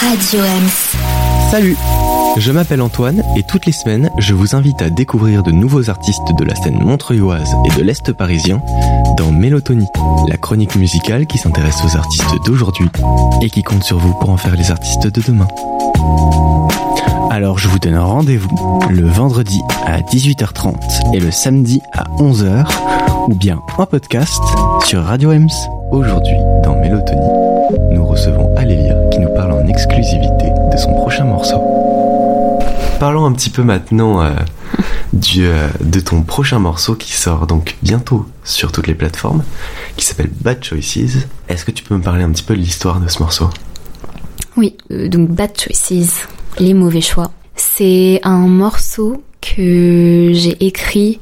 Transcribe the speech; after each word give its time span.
Radio. 0.00 0.40
Salut 1.50 1.76
Je 2.38 2.50
m'appelle 2.52 2.80
Antoine 2.80 3.22
et 3.36 3.42
toutes 3.42 3.66
les 3.66 3.72
semaines, 3.72 4.10
je 4.18 4.32
vous 4.32 4.56
invite 4.56 4.80
à 4.80 4.88
découvrir 4.88 5.42
de 5.42 5.50
nouveaux 5.50 5.90
artistes 5.90 6.32
de 6.38 6.44
la 6.44 6.54
scène 6.54 6.78
montreuilloise 6.82 7.54
et 7.66 7.78
de 7.78 7.82
l'Est 7.82 8.12
parisien 8.12 8.62
dans 9.18 9.30
Mélotonie, 9.30 9.88
la 10.28 10.38
chronique 10.38 10.76
musicale 10.76 11.26
qui 11.26 11.36
s'intéresse 11.36 11.84
aux 11.84 11.96
artistes 11.96 12.34
d'aujourd'hui 12.46 12.86
et 13.42 13.50
qui 13.50 13.62
compte 13.62 13.82
sur 13.82 13.98
vous 13.98 14.14
pour 14.14 14.30
en 14.30 14.36
faire 14.38 14.56
les 14.56 14.70
artistes 14.70 15.06
de 15.06 15.20
demain. 15.20 15.48
Alors 17.30 17.58
je 17.58 17.68
vous 17.68 17.78
donne 17.78 17.98
rendez-vous 17.98 18.80
le 18.88 19.06
vendredi 19.06 19.60
à 19.86 20.00
18h30 20.00 21.14
et 21.14 21.20
le 21.20 21.30
samedi 21.30 21.82
à 21.92 22.04
11h 22.18 22.66
ou 23.28 23.34
bien 23.34 23.60
en 23.76 23.86
podcast 23.86 24.42
sur 24.84 25.02
Radio 25.02 25.32
Ems. 25.32 25.48
Aujourd'hui 25.90 26.36
dans 26.64 26.76
Mélotonie, 26.76 27.20
nous 27.92 28.06
recevons 28.06 28.54
Alélia 28.56 28.94
qui 29.10 29.18
nous 29.20 29.32
parle 29.34 29.49
en 29.60 29.66
exclusivité 29.66 30.52
de 30.72 30.76
son 30.76 30.94
prochain 30.94 31.24
morceau. 31.24 31.60
Parlons 32.98 33.24
un 33.24 33.32
petit 33.32 33.50
peu 33.50 33.62
maintenant 33.62 34.22
euh, 34.22 34.30
du, 35.12 35.44
euh, 35.44 35.68
de 35.80 36.00
ton 36.00 36.22
prochain 36.22 36.58
morceau 36.58 36.94
qui 36.94 37.12
sort 37.12 37.46
donc 37.46 37.76
bientôt 37.82 38.26
sur 38.44 38.72
toutes 38.72 38.86
les 38.86 38.94
plateformes, 38.94 39.42
qui 39.96 40.04
s'appelle 40.04 40.30
Bad 40.40 40.62
Choices. 40.62 41.26
Est-ce 41.48 41.64
que 41.64 41.70
tu 41.70 41.82
peux 41.84 41.96
me 41.96 42.02
parler 42.02 42.24
un 42.24 42.30
petit 42.30 42.42
peu 42.42 42.54
de 42.54 42.60
l'histoire 42.60 43.00
de 43.00 43.08
ce 43.08 43.20
morceau? 43.20 43.50
Oui, 44.56 44.76
euh, 44.90 45.08
donc 45.08 45.30
Bad 45.30 45.58
Choices, 45.58 46.28
les 46.58 46.74
mauvais 46.74 47.00
choix. 47.00 47.30
C'est 47.56 48.20
un 48.22 48.46
morceau 48.46 49.22
que 49.40 50.30
j'ai 50.34 50.56
écrit 50.64 51.20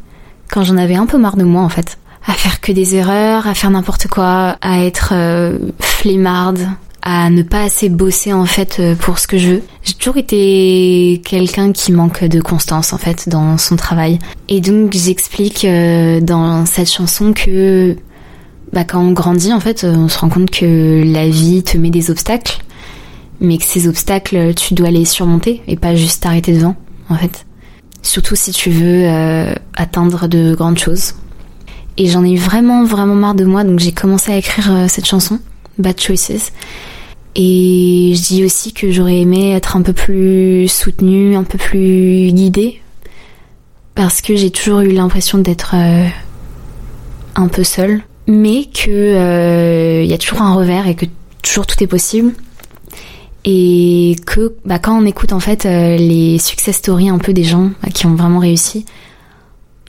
quand 0.50 0.64
j'en 0.64 0.77
avais 0.77 0.97
un 0.97 1.06
peu 1.06 1.19
marre 1.19 1.36
de 1.36 1.45
moi 1.45 1.62
en 1.62 1.69
fait. 1.69 1.98
À 2.27 2.33
faire 2.33 2.61
que 2.61 2.73
des 2.73 2.95
erreurs, 2.95 3.47
à 3.47 3.55
faire 3.55 3.70
n'importe 3.70 4.09
quoi, 4.09 4.56
à 4.61 4.84
être 4.84 5.12
euh, 5.12 5.59
flemmarde, 5.80 6.69
à 7.11 7.30
ne 7.30 7.43
pas 7.43 7.62
assez 7.62 7.89
bosser 7.89 8.33
en 8.33 8.45
fait 8.45 8.77
euh, 8.80 8.95
pour 8.95 9.19
ce 9.19 9.27
que 9.27 9.39
je 9.39 9.48
veux. 9.48 9.62
J'ai 9.83 9.95
toujours 9.95 10.17
été 10.17 11.23
quelqu'un 11.25 11.73
qui 11.73 11.92
manque 11.92 12.25
de 12.25 12.41
constance 12.41 12.92
en 12.92 12.98
fait 12.98 13.28
dans 13.28 13.56
son 13.56 13.77
travail. 13.77 14.19
Et 14.48 14.61
donc 14.61 14.92
j'explique 14.92 15.64
euh, 15.64 16.20
dans 16.20 16.67
cette 16.67 16.91
chanson 16.91 17.33
que 17.33 17.97
bah, 18.73 18.84
quand 18.84 19.01
on 19.01 19.12
grandit 19.12 19.53
en 19.53 19.61
fait 19.61 19.84
on 19.84 20.09
se 20.09 20.19
rend 20.19 20.29
compte 20.29 20.51
que 20.51 21.03
la 21.06 21.29
vie 21.29 21.62
te 21.62 21.79
met 21.79 21.91
des 21.91 22.11
obstacles 22.11 22.59
mais 23.41 23.59
que 23.59 23.64
ces 23.64 23.89
obstacles, 23.89 24.55
tu 24.55 24.75
dois 24.75 24.91
les 24.91 25.05
surmonter 25.05 25.62
et 25.67 25.77
pas 25.77 25.95
juste 25.95 26.23
t'arrêter 26.23 26.53
devant, 26.53 26.77
en 27.09 27.17
fait. 27.17 27.47
Surtout 28.03 28.36
si 28.36 28.53
tu 28.53 28.70
veux 28.70 29.05
euh, 29.05 29.55
atteindre 29.77 30.29
de 30.29 30.55
grandes 30.55 30.79
choses. 30.79 31.14
Et 31.97 32.06
j'en 32.06 32.25
ai 32.25 32.36
vraiment, 32.36 32.84
vraiment 32.84 33.14
marre 33.14 33.34
de 33.34 33.45
moi, 33.45 33.64
donc 33.64 33.79
j'ai 33.79 33.92
commencé 33.92 34.33
à 34.33 34.36
écrire 34.36 34.73
euh, 34.73 34.86
cette 34.89 35.06
chanson, 35.06 35.41
Bad 35.79 36.01
Choices. 36.01 36.53
Et 37.41 38.14
je 38.17 38.20
dis 38.20 38.44
aussi 38.44 38.72
que 38.72 38.91
j'aurais 38.91 39.20
aimé 39.20 39.53
être 39.53 39.77
un 39.77 39.83
peu 39.83 39.92
plus 39.92 40.67
soutenue, 40.67 41.36
un 41.36 41.45
peu 41.45 41.56
plus 41.56 42.33
guidée, 42.33 42.83
parce 43.95 44.20
que 44.20 44.34
j'ai 44.34 44.50
toujours 44.50 44.80
eu 44.80 44.91
l'impression 44.91 45.39
d'être 45.39 45.75
euh, 45.75 46.05
un 47.36 47.47
peu 47.47 47.62
seule, 47.62 48.03
mais 48.27 48.64
que 48.64 50.03
il 50.03 50.11
y 50.11 50.12
a 50.12 50.19
toujours 50.19 50.42
un 50.42 50.55
revers 50.55 50.89
et 50.89 50.97
que 50.97 51.06
toujours 51.42 51.67
tout 51.67 51.83
est 51.83 51.86
possible. 51.86 52.33
Et 53.45 54.17
que 54.27 54.55
bah, 54.64 54.78
quand 54.78 55.00
on 55.00 55.06
écoute 55.06 55.33
en 55.33 55.41
fait 55.41 55.64
euh, 55.64 55.97
les 55.97 56.39
success 56.39 56.77
stories 56.77 57.08
un 57.08 57.19
peu 57.19 57.33
des 57.33 57.45
gens 57.45 57.70
qui 57.95 58.06
ont 58.06 58.14
vraiment 58.14 58.41
réussi, 58.41 58.84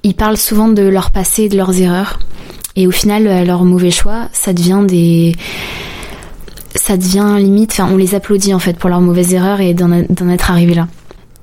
ils 0.03 0.13
parlent 0.13 0.37
souvent 0.37 0.69
de 0.69 0.83
leur 0.83 1.11
passé, 1.11 1.49
de 1.49 1.57
leurs 1.57 1.77
erreurs, 1.81 2.19
et 2.75 2.87
au 2.87 2.91
final 2.91 3.27
euh, 3.27 3.43
leurs 3.43 3.65
mauvais 3.65 3.91
choix, 3.91 4.29
ça 4.33 4.53
devient 4.53 4.85
des, 4.87 5.35
ça 6.75 6.97
devient 6.97 7.35
limite, 7.37 7.71
enfin 7.71 7.89
on 7.91 7.97
les 7.97 8.15
applaudit 8.15 8.53
en 8.53 8.59
fait 8.59 8.77
pour 8.77 8.89
leurs 8.89 9.01
mauvaises 9.01 9.33
erreurs 9.33 9.61
et 9.61 9.73
d'en 9.73 9.91
être 9.91 10.51
arrivé 10.51 10.73
là. 10.73 10.87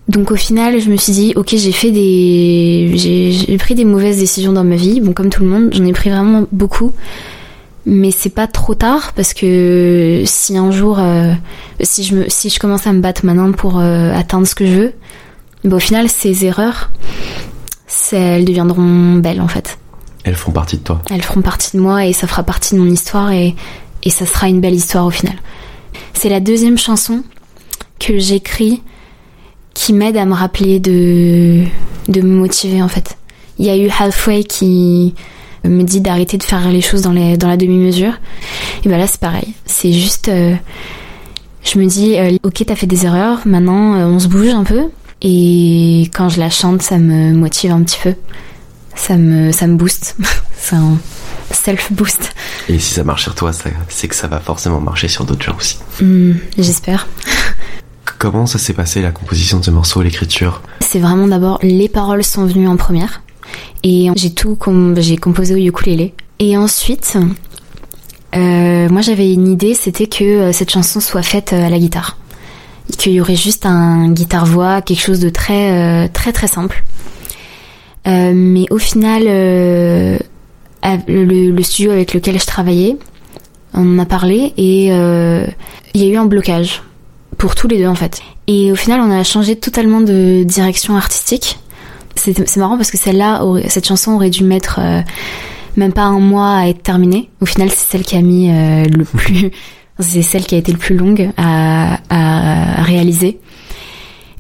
Donc 0.09 0.31
au 0.31 0.37
final, 0.37 0.81
je 0.81 0.89
me 0.89 0.97
suis 0.97 1.13
dit, 1.13 1.33
ok, 1.35 1.55
j'ai 1.57 1.73
fait 1.73 1.91
des, 1.91 2.93
j'ai 2.97 3.59
pris 3.59 3.75
des 3.75 3.85
mauvaises 3.85 4.19
décisions 4.19 4.53
dans 4.53 4.63
ma 4.63 4.77
vie. 4.77 5.01
Bon, 5.01 5.13
comme 5.13 5.31
tout 5.31 5.43
le 5.43 5.49
monde, 5.49 5.71
j'en 5.73 5.85
ai 5.85 5.93
pris 5.93 6.11
vraiment 6.11 6.45
beaucoup 6.53 6.93
mais 7.87 8.11
c'est 8.11 8.31
pas 8.31 8.49
trop 8.49 8.75
tard 8.75 9.13
parce 9.15 9.33
que 9.33 10.25
si 10.27 10.59
un 10.59 10.73
jour 10.73 10.99
euh, 10.99 11.33
si 11.81 12.03
je 12.03 12.17
me 12.17 12.29
si 12.29 12.51
je 12.51 12.59
commence 12.59 12.87
à 12.87 12.93
me 12.93 13.01
battre 13.01 13.25
maintenant 13.25 13.53
pour 13.53 13.79
euh, 13.79 14.13
atteindre 14.13 14.47
ce 14.47 14.57
que 14.57 14.67
je 14.67 14.73
veux 14.73 14.93
bah, 15.65 15.77
au 15.77 15.79
final 15.79 16.09
ces 16.09 16.45
erreurs 16.45 16.91
elles 18.11 18.45
deviendront 18.45 19.15
belles 19.15 19.41
en 19.41 19.47
fait 19.47 19.79
elles 20.25 20.35
font 20.35 20.51
partie 20.51 20.79
de 20.79 20.83
toi 20.83 21.01
elles 21.11 21.23
feront 21.23 21.43
partie 21.43 21.77
de 21.77 21.81
moi 21.81 22.05
et 22.05 22.13
ça 22.13 22.27
fera 22.27 22.43
partie 22.43 22.75
de 22.75 22.81
mon 22.81 22.91
histoire 22.91 23.31
et 23.31 23.55
et 24.07 24.11
ça 24.11 24.25
sera 24.25 24.49
une 24.49 24.63
belle 24.63 24.75
histoire 24.75 25.05
au 25.05 25.11
final 25.11 25.37
c'est 26.15 26.31
la 26.31 26.41
deuxième 26.41 26.79
chanson 26.79 27.23
que 27.99 28.19
j'écris 28.19 28.83
qui 29.75 29.93
m'aide 29.93 30.17
à 30.17 30.25
me 30.25 30.33
rappeler 30.33 30.81
de 30.81 31.65
de 32.09 32.21
me 32.23 32.39
motiver 32.39 32.81
en 32.81 32.89
fait 32.89 33.19
il 33.59 33.67
y 33.67 33.71
a 33.71 33.77
eu 33.77 33.91
Halfway 33.99 34.45
qui 34.45 35.15
me 35.69 35.83
dit 35.83 36.01
d'arrêter 36.01 36.39
de 36.39 36.43
faire 36.43 36.69
les 36.71 36.81
choses 36.81 37.03
dans, 37.03 37.13
les, 37.13 37.37
dans 37.37 37.49
la 37.49 37.57
demi-mesure. 37.57 38.15
Et 38.85 38.89
ben 38.89 38.99
là 38.99 39.07
c'est 39.07 39.21
pareil. 39.21 39.55
C'est 39.65 39.93
juste... 39.93 40.29
Euh, 40.29 40.55
je 41.63 41.79
me 41.79 41.87
dis, 41.87 42.17
euh, 42.17 42.37
ok 42.45 42.63
t'as 42.67 42.77
fait 42.77 42.87
des 42.87 43.07
erreurs, 43.07 43.41
maintenant 43.45 43.95
euh, 43.95 44.07
on 44.07 44.19
se 44.19 44.29
bouge 44.29 44.49
un 44.49 44.65
peu. 44.65 44.85
Et 45.23 46.09
quand 46.15 46.29
je 46.29 46.39
la 46.39 46.51
chante, 46.51 46.83
ça 46.83 46.99
me 46.99 47.33
motive 47.33 47.73
un 47.73 47.83
petit 47.83 47.99
peu. 48.03 48.15
Ça 48.95 49.17
me, 49.17 49.51
ça 49.51 49.67
me 49.67 49.77
booste. 49.77 50.17
c'est 50.57 50.77
un 50.77 50.97
self-boost. 51.57 52.33
Et 52.69 52.79
si 52.79 52.95
ça 52.95 53.05
marche 53.05 53.23
sur 53.23 53.35
toi, 53.35 53.53
c'est 53.89 54.09
que 54.09 54.15
ça 54.15 54.27
va 54.27 54.41
forcément 54.41 54.81
marcher 54.81 55.09
sur 55.09 55.25
d'autres 55.25 55.45
gens 55.45 55.57
aussi. 55.57 55.79
Hmm, 56.01 56.35
j'espère. 56.59 57.07
Comment 58.19 58.47
ça 58.47 58.59
s'est 58.59 58.73
passé 58.73 59.03
la 59.03 59.11
composition 59.11 59.59
de 59.59 59.65
ce 59.65 59.71
morceau, 59.71 60.03
l'écriture? 60.03 60.63
C'est 60.81 61.01
vraiment 61.01 61.27
d'abord 61.27 61.59
les 61.63 61.89
paroles 61.89 62.25
sont 62.25 62.47
venues 62.47 62.69
en 62.69 62.77
première. 62.77 63.23
Et 63.83 64.09
j'ai 64.17 64.31
tout 64.31 64.59
j'ai 64.97 65.17
composé 65.17 65.55
au 65.55 65.59
ukulélé. 65.59 66.15
Et 66.39 66.57
ensuite, 66.57 67.17
euh, 68.35 68.89
moi 68.89 69.01
j'avais 69.01 69.33
une 69.33 69.49
idée, 69.49 69.75
c'était 69.75 70.07
que 70.07 70.25
euh, 70.25 70.53
cette 70.53 70.71
chanson 70.71 71.01
soit 71.01 71.23
faite 71.23 71.53
euh, 71.53 71.67
à 71.67 71.71
la 71.71 71.79
guitare. 71.79 72.19
Qu'il 72.99 73.13
y 73.13 73.21
aurait 73.21 73.37
juste 73.37 73.67
un 73.67 74.11
guitare-voix, 74.11 74.81
quelque 74.83 75.03
chose 75.03 75.21
de 75.21 75.29
très 75.29 76.09
très 76.11 76.33
très 76.33 76.47
simple. 76.47 76.85
mais 78.07 78.67
au 78.71 78.79
final, 78.79 79.25
le, 80.85 81.51
le, 81.51 81.63
studio 81.63 81.91
avec 81.91 82.15
lequel 82.15 82.41
je 82.41 82.47
travaillais, 82.47 82.97
on 83.75 83.97
en 83.97 83.99
a 83.99 84.07
parlé 84.07 84.53
et 84.57 84.87
il 84.87 86.01
y 86.01 86.05
a 86.05 86.07
eu 86.07 86.17
un 86.17 86.27
blocage 86.27 86.83
pour 87.39 87.55
tous 87.55 87.69
les 87.69 87.79
deux 87.79 87.89
en 87.89 87.95
fait. 87.95 88.23
Et 88.47 88.71
au 88.71 88.77
final, 88.77 89.01
on 89.01 89.11
a 89.11 89.25
changé 89.25 89.57
totalement 89.57 90.01
de 90.01 90.45
direction 90.45 90.97
artistique 90.97 91.59
c'est 92.17 92.57
marrant 92.57 92.77
parce 92.77 92.91
que 92.91 92.99
celle-là, 92.99 93.43
cette 93.69 93.87
chanson 93.87 94.13
aurait 94.13 94.31
dû 94.31 94.45
mettre 94.45 94.79
euh, 94.81 95.03
même 95.77 95.93
pas 95.93 96.03
un 96.03 96.19
mois 96.19 96.57
à 96.57 96.69
être 96.69 96.83
terminée. 96.83 97.31
Au 97.41 97.47
final, 97.47 97.71
c'est 97.71 97.91
celle 97.91 98.05
qui 98.05 98.17
a 98.17 98.23
mis 98.23 98.51
euh, 98.51 98.85
le 98.85 99.05
plus, 99.17 99.51
c'est 100.01 100.23
celle 100.23 100.45
qui 100.45 100.55
a 100.55 100.59
été 100.59 100.73
le 100.73 100.79
plus 100.79 100.97
longue 100.97 101.31
à, 101.37 101.99
à 102.11 102.83
réaliser. 102.83 103.39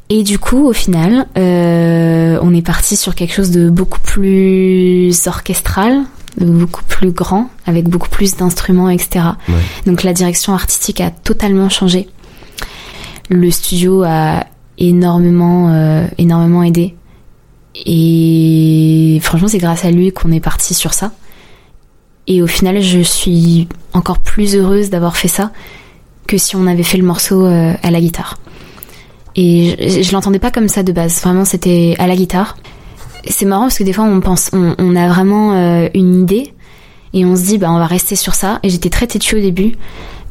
Et 0.09 0.23
du 0.23 0.39
coup, 0.39 0.69
au 0.69 0.73
final, 0.73 1.27
euh, 1.37 2.39
on 2.41 2.55
est 2.55 2.65
parti 2.65 2.97
sur 2.97 3.15
quelque 3.15 3.35
chose 3.35 3.51
de 3.51 3.69
beaucoup 3.71 3.99
plus 3.99 5.27
orchestral, 5.27 6.03
beaucoup 6.39 6.85
plus 6.85 7.13
grand, 7.13 7.49
avec 7.67 7.89
beaucoup 7.89 8.09
plus 8.09 8.37
d'instruments, 8.37 8.91
etc. 8.91 9.25
Donc 9.87 10.03
la 10.03 10.13
direction 10.13 10.53
artistique 10.53 11.01
a 11.01 11.11
totalement 11.11 11.69
changé. 11.69 12.09
Le 13.29 13.51
studio 13.51 14.03
a 14.03 14.45
énormément, 14.79 15.71
euh, 15.73 16.07
énormément 16.19 16.63
aidé 16.63 16.95
et 17.85 19.19
franchement, 19.23 19.49
c'est 19.49 19.59
grâce 19.59 19.85
à 19.85 19.91
lui 19.91 20.13
qu'on 20.13 20.33
est 20.33 20.41
parti 20.41 20.73
sur 20.73 20.95
ça. 20.95 21.13
Et 22.27 22.43
au 22.43 22.47
final, 22.47 22.81
je 22.81 23.01
suis 23.01 23.69
encore 23.93 24.19
plus 24.19 24.57
heureuse 24.57 24.91
d'avoir 24.91 25.17
fait 25.17 25.29
ça 25.29 25.53
que 26.27 26.39
si 26.39 26.57
on 26.57 26.67
avait 26.67 26.83
fait 26.83 26.99
le 26.99 27.05
morceau 27.05 27.45
euh, 27.45 27.75
à 27.83 27.91
la 27.91 28.01
guitare. 28.01 28.39
Et 29.37 30.03
je, 30.03 30.13
l'entendais 30.13 30.39
pas 30.39 30.51
comme 30.51 30.69
ça 30.69 30.83
de 30.83 30.93
base. 30.93 31.21
Vraiment, 31.21 31.45
c'était 31.45 31.95
à 31.99 32.07
la 32.07 32.17
guitare. 32.17 32.57
C'est 33.29 33.47
marrant 33.47 33.63
parce 33.63 33.79
que 33.79 33.85
des 33.85 33.93
fois, 33.93 34.05
on 34.05 34.21
pense, 34.21 34.51
on, 34.53 34.97
a 34.97 35.09
vraiment 35.09 35.53
euh, 35.53 35.89
une 35.95 36.23
idée 36.23 36.53
et 37.13 37.25
on 37.25 37.37
se 37.37 37.43
dit, 37.43 37.59
bah, 37.59 37.71
on 37.71 37.79
va 37.79 37.87
rester 37.87 38.17
sur 38.17 38.35
ça. 38.35 38.59
Et 38.63 38.71
j'étais 38.71 38.91
très 38.91 39.07
têtue 39.07 39.37
au 39.37 39.41
début. 39.41 39.75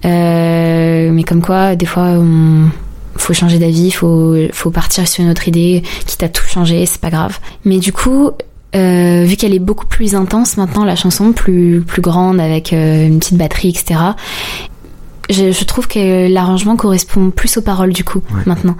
Euh, 0.05 1.11
mais 1.11 1.23
comme 1.23 1.41
quoi, 1.41 1.75
des 1.75 1.85
fois, 1.85 2.03
on, 2.03 2.69
faut 3.17 3.33
changer 3.33 3.59
d'avis, 3.59 3.91
faut, 3.91 4.35
faut 4.51 4.71
partir 4.71 5.07
sur 5.07 5.23
une 5.23 5.31
autre 5.31 5.47
idée, 5.47 5.83
quitte 6.05 6.23
à 6.23 6.29
tout 6.29 6.45
changer, 6.45 6.85
c'est 6.85 7.01
pas 7.01 7.09
grave. 7.09 7.39
Mais 7.63 7.79
du 7.79 7.91
coup, 7.91 8.31
euh, 8.75 9.23
vu 9.23 9.35
qu'elle 9.35 9.53
est 9.53 9.59
beaucoup 9.59 9.87
plus 9.87 10.15
intense 10.15 10.57
maintenant, 10.57 10.83
la 10.83 10.95
chanson, 10.95 11.31
plus, 11.31 11.81
plus 11.85 12.01
grande, 12.01 12.39
avec 12.39 12.73
euh, 12.73 13.07
une 13.07 13.19
petite 13.19 13.37
batterie, 13.37 13.69
etc., 13.69 13.99
je, 15.29 15.51
je 15.51 15.63
trouve 15.63 15.87
que 15.87 16.31
l'arrangement 16.31 16.75
correspond 16.75 17.31
plus 17.31 17.57
aux 17.57 17.61
paroles 17.61 17.93
du 17.93 18.03
coup, 18.03 18.21
maintenant. 18.45 18.75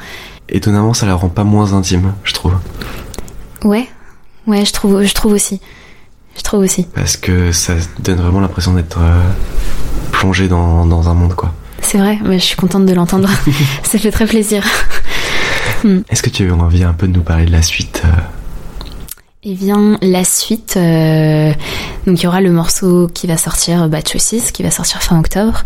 Étonnamment, 0.50 0.94
ça 0.94 1.08
la 1.08 1.16
rend 1.16 1.30
pas 1.30 1.44
moins 1.44 1.74
intime, 1.74 2.14
je 2.24 2.34
trouve. 2.34 2.54
Ouais, 3.64 3.88
ouais, 4.48 4.66
je 4.66 4.74
trouve, 4.74 5.04
je 5.04 5.14
trouve 5.14 5.34
aussi. 5.34 5.60
Je 6.38 6.42
trouve 6.42 6.62
aussi. 6.62 6.84
Parce 6.94 7.18
que 7.18 7.52
ça 7.52 7.74
donne 8.00 8.18
vraiment 8.18 8.42
l'impression 8.42 8.74
d'être 8.74 9.00
euh, 9.00 9.22
plongé 10.12 10.48
dans, 10.48 10.86
dans 10.86 11.10
un 11.10 11.14
monde, 11.14 11.34
quoi. 11.34 11.54
c'est 11.82 11.98
vrai, 11.98 12.20
mais 12.24 12.40
je 12.40 12.44
suis 12.44 12.56
contente 12.56 12.86
de 12.86 12.94
l'entendre. 12.94 13.30
Ça 13.84 13.98
fait 13.98 14.12
très 14.12 14.26
plaisir. 14.26 14.64
Hmm. 15.84 16.00
Est-ce 16.10 16.22
que 16.22 16.30
tu 16.30 16.50
as 16.50 16.54
envie 16.54 16.84
un 16.84 16.94
peu 16.94 17.08
de 17.08 17.14
nous 17.14 17.24
parler 17.24 17.46
de 17.46 17.52
la 17.52 17.62
suite 17.62 18.04
euh 18.06 18.10
Eh 19.44 19.54
bien, 19.54 19.98
la 20.02 20.24
suite, 20.24 20.76
euh, 20.78 21.54
donc 22.06 22.20
il 22.20 22.24
y 22.24 22.28
aura 22.28 22.42
le 22.42 22.52
morceau 22.52 23.10
qui 23.14 23.28
va 23.28 23.38
sortir, 23.38 23.88
Batch 23.88 24.18
6, 24.18 24.52
qui 24.52 24.64
va 24.64 24.72
sortir 24.72 25.02
fin 25.02 25.20
octobre, 25.20 25.64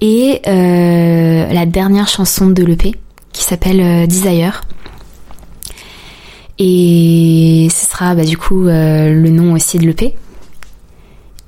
et 0.00 0.40
la 0.44 1.66
dernière 1.66 2.08
chanson 2.08 2.48
de 2.48 2.64
l'EP, 2.64 2.96
qui 3.32 3.44
s'appelle 3.44 4.06
Desire. 4.08 4.62
Et 6.64 7.68
ce 7.70 7.86
sera 7.86 8.14
bah, 8.14 8.24
du 8.24 8.36
coup 8.36 8.64
le 8.64 9.28
nom 9.28 9.54
aussi 9.54 9.78
de 9.78 9.86
l'EP, 9.86 10.14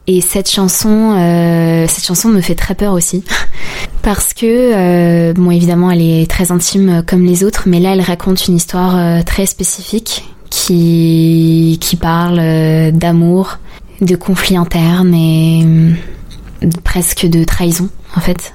et 0.06 0.20
cette 0.20 0.50
chanson, 0.50 1.14
euh, 1.16 1.86
cette 1.88 2.04
chanson 2.04 2.28
me 2.28 2.42
fait 2.42 2.54
très 2.54 2.74
peur 2.74 2.92
aussi. 2.92 3.24
Parce 4.02 4.34
que, 4.34 4.44
euh, 4.44 5.32
bon, 5.32 5.50
évidemment, 5.50 5.90
elle 5.90 6.02
est 6.02 6.30
très 6.30 6.52
intime 6.52 6.88
euh, 6.90 7.02
comme 7.02 7.24
les 7.24 7.42
autres, 7.42 7.62
mais 7.66 7.80
là, 7.80 7.94
elle 7.94 8.02
raconte 8.02 8.46
une 8.46 8.56
histoire 8.56 9.24
très 9.24 9.46
spécifique 9.46 10.24
qui, 10.50 11.78
qui 11.80 11.96
parle 11.96 12.92
d'amour, 12.92 13.58
de 14.02 14.14
conflits 14.14 14.56
internes 14.56 15.14
et 15.14 15.66
presque 16.84 17.26
de 17.26 17.44
trahison, 17.44 17.88
en 18.14 18.20
fait. 18.20 18.54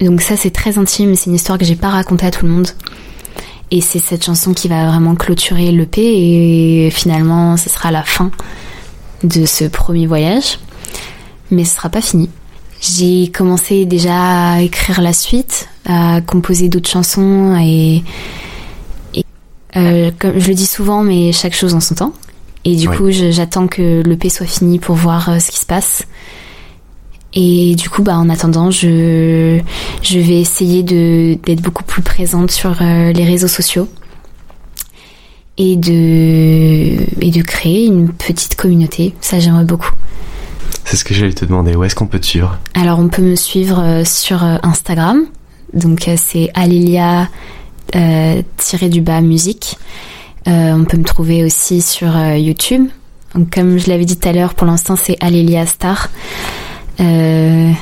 Donc 0.00 0.22
ça, 0.22 0.36
c'est 0.36 0.50
très 0.50 0.78
intime, 0.78 1.14
c'est 1.14 1.26
une 1.26 1.36
histoire 1.36 1.58
que 1.58 1.64
j'ai 1.66 1.76
pas 1.76 1.90
racontée 1.90 2.26
à 2.26 2.30
tout 2.30 2.46
le 2.46 2.52
monde. 2.52 2.68
Et 3.70 3.80
c'est 3.80 4.00
cette 4.00 4.24
chanson 4.24 4.52
qui 4.52 4.68
va 4.68 4.88
vraiment 4.88 5.14
clôturer 5.14 5.70
l'EP 5.70 6.00
et 6.02 6.90
finalement, 6.90 7.56
ce 7.56 7.68
sera 7.68 7.90
la 7.90 8.02
fin 8.02 8.30
de 9.22 9.46
ce 9.46 9.64
premier 9.64 10.06
voyage 10.06 10.58
mais 11.50 11.64
ce 11.64 11.76
sera 11.76 11.88
pas 11.88 12.00
fini. 12.00 12.28
J'ai 12.80 13.30
commencé 13.30 13.84
déjà 13.84 14.52
à 14.52 14.60
écrire 14.62 15.00
la 15.00 15.12
suite, 15.12 15.68
à 15.86 16.20
composer 16.22 16.68
d'autres 16.68 16.88
chansons 16.88 17.56
et, 17.60 18.02
euh, 19.76 20.10
comme 20.18 20.38
je 20.38 20.48
le 20.48 20.54
dis 20.54 20.66
souvent, 20.66 21.02
mais 21.02 21.32
chaque 21.32 21.54
chose 21.54 21.74
en 21.74 21.80
son 21.80 21.94
temps. 21.94 22.12
Et 22.64 22.76
du 22.76 22.88
coup, 22.88 23.10
j'attends 23.10 23.68
que 23.68 24.02
l'EP 24.02 24.28
soit 24.28 24.46
fini 24.46 24.78
pour 24.78 24.94
voir 24.94 25.30
euh, 25.30 25.38
ce 25.38 25.50
qui 25.50 25.58
se 25.58 25.66
passe. 25.66 26.04
Et 27.32 27.76
du 27.76 27.88
coup, 27.88 28.02
bah, 28.02 28.16
en 28.16 28.28
attendant, 28.28 28.70
je, 28.70 29.60
je 30.02 30.18
vais 30.18 30.40
essayer 30.40 30.82
d'être 30.82 31.62
beaucoup 31.62 31.84
plus 31.84 32.02
présente 32.02 32.50
sur 32.50 32.82
euh, 32.82 33.12
les 33.12 33.24
réseaux 33.24 33.48
sociaux 33.48 33.88
et 35.58 35.76
de, 35.76 36.96
et 37.20 37.30
de 37.30 37.42
créer 37.42 37.86
une 37.86 38.08
petite 38.08 38.56
communauté. 38.56 39.14
Ça, 39.20 39.38
j'aimerais 39.38 39.64
beaucoup. 39.64 39.92
C'est 40.84 40.96
ce 40.96 41.04
que 41.04 41.14
j'allais 41.14 41.32
te 41.32 41.44
demander. 41.44 41.76
Où 41.76 41.84
est-ce 41.84 41.94
qu'on 41.94 42.06
peut 42.06 42.18
te 42.18 42.26
suivre? 42.26 42.58
Alors, 42.74 42.98
on 42.98 43.08
peut 43.08 43.22
me 43.22 43.36
suivre 43.36 43.78
euh, 43.78 44.04
sur 44.04 44.42
euh, 44.42 44.56
Instagram. 44.62 45.24
Donc, 45.72 46.08
euh, 46.08 46.16
c'est 46.16 46.50
Alélia 46.54 47.28
du 47.92 49.00
bas 49.00 49.20
musique. 49.20 49.76
on 50.46 50.84
peut 50.84 50.96
me 50.96 51.04
trouver 51.04 51.44
aussi 51.44 51.82
sur 51.82 52.16
YouTube. 52.34 52.88
Donc, 53.34 53.54
comme 53.54 53.78
je 53.78 53.88
l'avais 53.88 54.04
dit 54.04 54.16
tout 54.16 54.28
à 54.28 54.32
l'heure, 54.32 54.54
pour 54.54 54.66
l'instant, 54.66 54.96
c'est 54.96 55.16
Alélia 55.20 55.66
Star. 55.66 56.08
Et 57.00 57.74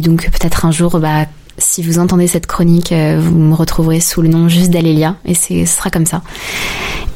donc, 0.00 0.30
peut-être 0.30 0.64
un 0.64 0.70
jour, 0.70 0.98
bah, 0.98 1.26
si 1.58 1.82
vous 1.82 1.98
entendez 1.98 2.26
cette 2.26 2.46
chronique, 2.46 2.92
vous 2.92 3.38
me 3.38 3.54
retrouverez 3.54 4.00
sous 4.00 4.22
le 4.22 4.28
nom 4.28 4.48
juste 4.48 4.70
d'Alélia. 4.70 5.16
Et 5.24 5.34
ce 5.34 5.64
sera 5.66 5.90
comme 5.90 6.06
ça. 6.06 6.22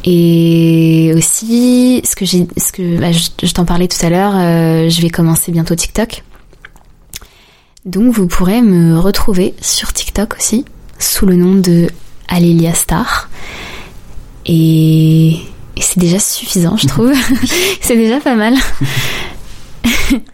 Et 0.05 1.13
aussi, 1.17 2.03
ce 2.05 2.15
que 2.15 2.27
j'ai, 2.27 2.47
ce 2.59 2.73
que 2.73 3.01
bah, 3.01 3.11
je, 3.13 3.53
t'en 3.53 3.65
parlais 3.65 3.89
tout 3.89 4.05
à 4.05 4.11
l'heure, 4.11 4.35
euh, 4.37 4.89
je 4.91 5.01
vais 5.01 5.09
commencer 5.09 5.51
bientôt 5.51 5.75
TikTok. 5.75 6.23
Donc 7.87 8.13
vous 8.13 8.27
pourrez 8.27 8.61
me 8.61 8.99
retrouver 8.99 9.55
sur 9.61 9.93
TikTok 9.93 10.37
aussi, 10.37 10.65
sous 10.99 11.27
le 11.27 11.37
nom 11.37 11.55
de 11.55 11.89
Alélia 12.29 12.75
Star. 12.75 13.31
Et, 14.47 15.39
c'est 15.81 15.99
déjà 15.99 16.19
suffisant, 16.19 16.77
je 16.77 16.87
trouve. 16.87 17.13
c'est 17.81 17.97
déjà 17.97 18.21
pas 18.21 18.35
mal. 18.35 18.55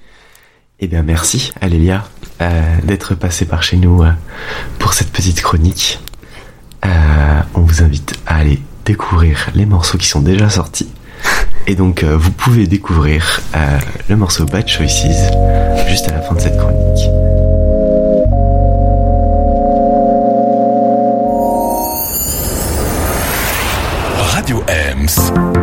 eh 0.81 0.89
bien, 0.89 1.03
merci 1.03 1.53
Alélia 1.61 2.05
euh, 2.41 2.77
d'être 2.85 3.15
passée 3.15 3.45
par 3.45 3.63
chez 3.63 3.77
nous 3.77 4.03
euh, 4.03 4.11
pour 4.79 4.95
cette 4.95 5.13
petite 5.13 5.43
chronique. 5.43 6.01
on 7.55 7.61
vous 7.61 7.83
invite 7.83 8.19
à 8.27 8.37
aller 8.37 8.61
découvrir 8.85 9.51
les 9.55 9.67
morceaux 9.67 9.99
qui 9.99 10.07
sont 10.07 10.21
déjà 10.21 10.49
sortis. 10.49 10.89
Et 11.67 11.75
donc, 11.75 12.03
euh, 12.03 12.17
vous 12.17 12.33
pouvez 12.33 12.67
découvrir 12.67 13.41
euh, 13.55 13.79
le 14.09 14.17
morceau 14.17 14.45
Bad 14.45 14.67
Choices 14.67 15.07
juste 15.89 16.09
à 16.09 16.13
la 16.13 16.23
fin 16.23 16.35
de 16.35 16.41
cette 16.41 16.57
chronique. 16.57 17.09
Radio 24.33 24.65
Ems. 24.69 25.60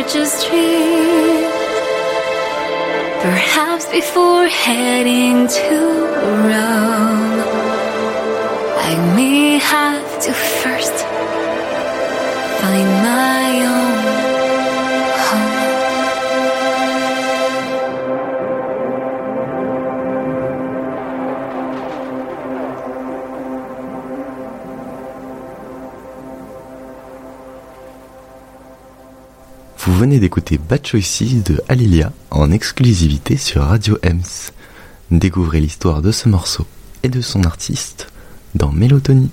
They're 0.00 0.08
just 0.08 0.48
dreams. 0.48 1.52
Perhaps 3.22 3.86
before 3.90 4.46
heading 4.46 5.46
to 5.46 5.76
Rome, 6.48 7.40
I 8.88 9.14
may 9.16 9.58
have 9.58 10.22
to 10.22 10.32
first 10.32 10.94
find 12.60 12.90
my 13.04 13.50
own 13.66 14.19
venez 30.00 30.18
d'écouter 30.18 30.56
Bad 30.56 30.86
Choices 30.86 31.44
de 31.44 31.60
Alilia 31.68 32.10
en 32.30 32.50
exclusivité 32.52 33.36
sur 33.36 33.64
Radio 33.64 33.98
Ems. 34.02 34.50
Découvrez 35.10 35.60
l'histoire 35.60 36.00
de 36.00 36.10
ce 36.10 36.26
morceau 36.26 36.64
et 37.02 37.10
de 37.10 37.20
son 37.20 37.44
artiste 37.44 38.10
dans 38.54 38.72
Mélotonie. 38.72 39.28